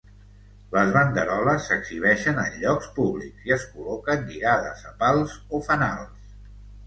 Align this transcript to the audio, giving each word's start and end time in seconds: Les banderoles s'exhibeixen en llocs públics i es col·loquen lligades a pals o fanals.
Les 0.75 0.93
banderoles 0.93 1.65
s'exhibeixen 1.71 2.39
en 2.45 2.55
llocs 2.63 2.89
públics 2.95 3.45
i 3.49 3.53
es 3.57 3.67
col·loquen 3.75 4.25
lligades 4.31 4.81
a 4.93 4.95
pals 5.03 5.35
o 5.59 5.61
fanals. 5.69 6.33